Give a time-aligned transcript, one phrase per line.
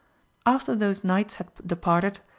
[0.47, 2.21] |FTER those knights had departed.